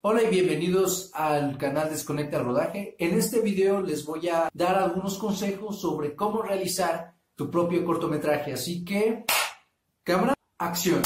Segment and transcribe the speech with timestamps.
[0.00, 2.94] Hola y bienvenidos al canal Desconecta Rodaje.
[3.00, 8.52] En este video les voy a dar algunos consejos sobre cómo realizar tu propio cortometraje.
[8.52, 9.24] Así que,
[10.04, 11.02] cámara, acción.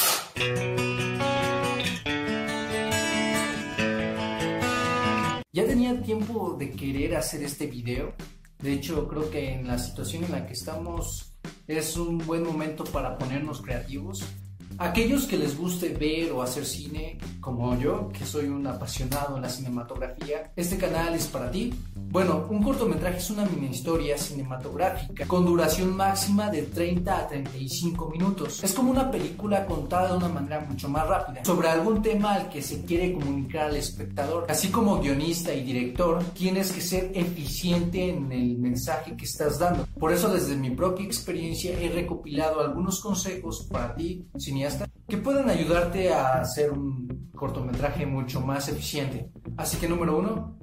[5.54, 8.13] Ya tenía tiempo de querer hacer este video.
[8.59, 11.35] De hecho, creo que en la situación en la que estamos
[11.67, 14.22] es un buen momento para ponernos creativos.
[14.83, 19.42] Aquellos que les guste ver o hacer cine, como yo, que soy un apasionado en
[19.42, 21.72] la cinematografía, este canal es para ti.
[21.95, 28.10] Bueno, un cortometraje es una mini historia cinematográfica con duración máxima de 30 a 35
[28.10, 28.62] minutos.
[28.64, 32.50] Es como una película contada de una manera mucho más rápida sobre algún tema al
[32.50, 34.46] que se quiere comunicar al espectador.
[34.48, 39.86] Así como guionista y director, tienes que ser eficiente en el mensaje que estás dando.
[39.98, 44.71] Por eso desde mi propia experiencia he recopilado algunos consejos para ti, cineasta,
[45.08, 49.30] que pueden ayudarte a hacer un cortometraje mucho más eficiente.
[49.56, 50.58] Así que número uno,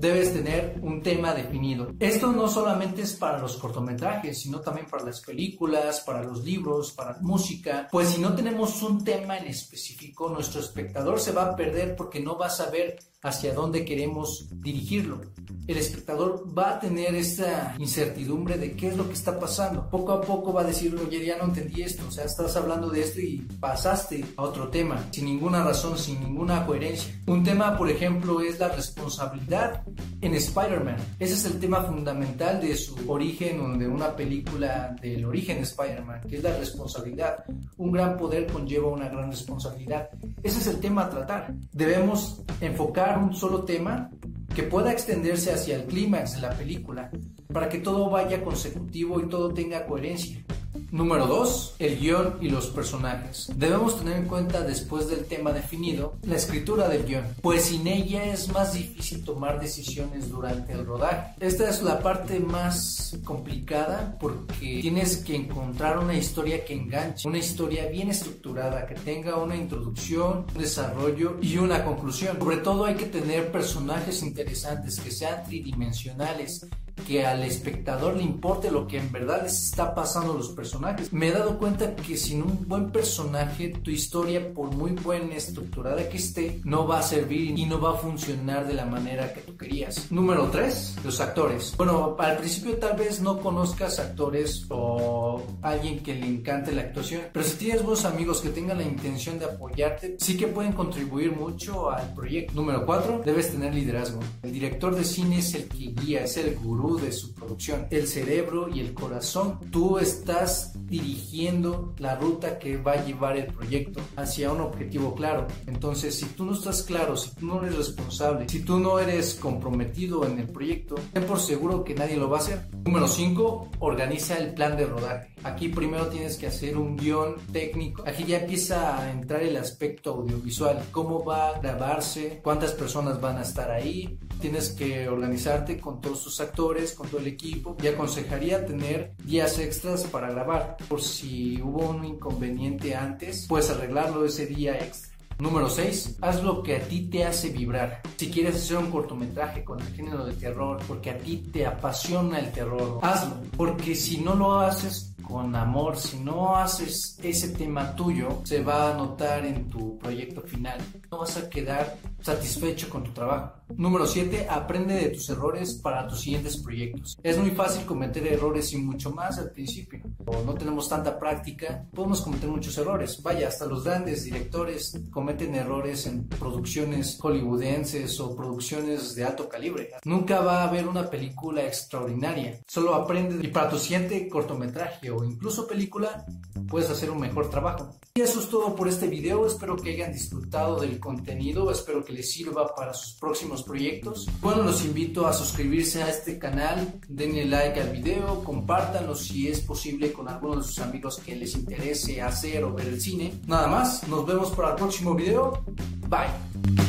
[0.00, 1.92] debes tener un tema definido.
[1.98, 6.92] Esto no solamente es para los cortometrajes, sino también para las películas, para los libros,
[6.92, 7.88] para la música.
[7.90, 12.20] Pues si no tenemos un tema en específico, nuestro espectador se va a perder porque
[12.20, 15.20] no va a saber hacia dónde queremos dirigirlo.
[15.66, 19.88] El espectador va a tener esa incertidumbre de qué es lo que está pasando.
[19.88, 22.88] Poco a poco va a decir, oye, ya no entendí esto, o sea, estás hablando
[22.88, 27.14] de esto y pasaste a otro tema, sin ninguna razón, sin ninguna coherencia.
[27.26, 29.82] Un tema, por ejemplo, es la responsabilidad
[30.20, 30.96] en Spider-Man.
[31.18, 35.62] Ese es el tema fundamental de su origen o de una película del origen de
[35.62, 37.44] Spider-Man, que es la responsabilidad.
[37.76, 40.10] Un gran poder conlleva una gran responsabilidad.
[40.42, 41.54] Ese es el tema a tratar.
[41.72, 44.10] Debemos enfocar un solo tema
[44.54, 47.10] que pueda extenderse hacia el clímax de la película,
[47.52, 50.44] para que todo vaya consecutivo y todo tenga coherencia.
[50.92, 51.76] Número 2.
[51.78, 53.50] El guion y los personajes.
[53.54, 58.24] Debemos tener en cuenta después del tema definido la escritura del guion, pues sin ella
[58.24, 61.34] es más difícil tomar decisiones durante el rodaje.
[61.38, 67.38] Esta es la parte más complicada porque tienes que encontrar una historia que enganche, una
[67.38, 72.38] historia bien estructurada, que tenga una introducción, un desarrollo y una conclusión.
[72.38, 76.66] Sobre todo hay que tener personajes interesantes que sean tridimensionales,
[77.06, 81.12] que al espectador le importe lo que en verdad les está pasando a los personajes.
[81.12, 86.08] Me he dado cuenta que sin un buen personaje, tu historia, por muy buena estructurada
[86.08, 89.40] que esté, no va a servir y no va a funcionar de la manera que
[89.40, 90.10] tú querías.
[90.10, 91.74] Número 3, los actores.
[91.76, 97.22] Bueno, al principio tal vez no conozcas actores o alguien que le encante la actuación,
[97.32, 101.32] pero si tienes buenos amigos que tengan la intención de apoyarte, sí que pueden contribuir
[101.32, 102.54] mucho al proyecto.
[102.54, 104.20] Número 4, debes tener liderazgo.
[104.42, 108.06] El director de cine es el que guía, es el gurú de su producción, el
[108.06, 109.58] cerebro y el corazón.
[109.70, 115.46] Tú estás dirigiendo la ruta que va a llevar el proyecto hacia un objetivo claro.
[115.66, 119.34] Entonces, si tú no estás claro, si tú no eres responsable, si tú no eres
[119.34, 122.68] comprometido en el proyecto, ten por seguro que nadie lo va a hacer.
[122.84, 125.34] Número 5, organiza el plan de rodaje.
[125.42, 128.02] Aquí primero tienes que hacer un guion técnico.
[128.06, 130.84] Aquí ya empieza a entrar el aspecto audiovisual.
[130.90, 132.40] ¿Cómo va a grabarse?
[132.42, 134.18] ¿Cuántas personas van a estar ahí?
[134.40, 137.76] Tienes que organizarte con todos tus actores, con todo el equipo.
[137.82, 140.76] Y aconsejaría tener días extras para grabar.
[140.88, 145.10] Por si hubo un inconveniente antes, puedes arreglarlo ese día extra.
[145.40, 146.18] Número 6.
[146.20, 148.02] Haz lo que a ti te hace vibrar.
[148.16, 152.38] Si quieres hacer un cortometraje con el género de terror, porque a ti te apasiona
[152.38, 153.36] el terror, hazlo.
[153.56, 158.90] Porque si no lo haces con amor, si no haces ese tema tuyo, se va
[158.90, 160.78] a notar en tu proyecto final.
[161.10, 163.60] No vas a quedar satisfecho con tu trabajo.
[163.76, 164.48] Número 7.
[164.48, 167.18] Aprende de tus errores para tus siguientes proyectos.
[167.22, 170.00] Es muy fácil cometer errores y mucho más al principio.
[170.26, 173.22] O no tenemos tanta práctica, podemos cometer muchos errores.
[173.22, 179.90] Vaya, hasta los grandes directores cometen errores en producciones hollywoodenses o producciones de alto calibre.
[180.04, 182.60] Nunca va a haber una película extraordinaria.
[182.66, 186.24] Solo aprende y para tu siguiente cortometraje o incluso película
[186.68, 187.90] puedes hacer un mejor trabajo.
[188.14, 189.46] Y eso es todo por este video.
[189.46, 191.70] Espero que hayan disfrutado del contenido.
[191.70, 194.28] Espero que les sirva para sus próximos proyectos.
[194.40, 197.00] Bueno, los invito a suscribirse a este canal.
[197.08, 198.42] Denle like al video.
[198.44, 202.88] Compártanlo si es posible con algunos de sus amigos que les interese hacer o ver
[202.88, 203.34] el cine.
[203.46, 204.06] Nada más.
[204.08, 205.64] Nos vemos para el próximo video.
[206.08, 206.79] Bye.